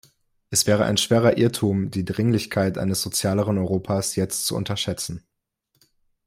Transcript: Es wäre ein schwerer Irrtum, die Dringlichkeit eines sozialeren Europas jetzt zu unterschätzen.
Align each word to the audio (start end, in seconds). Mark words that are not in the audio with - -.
Es 0.49 0.65
wäre 0.65 0.85
ein 0.85 0.97
schwerer 0.97 1.37
Irrtum, 1.37 1.91
die 1.91 2.03
Dringlichkeit 2.03 2.79
eines 2.79 3.03
sozialeren 3.03 3.59
Europas 3.59 4.15
jetzt 4.15 4.47
zu 4.47 4.55
unterschätzen. 4.55 5.23